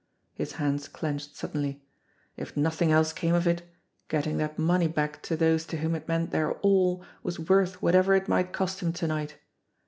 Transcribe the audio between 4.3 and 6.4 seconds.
that money back to those to whom it meant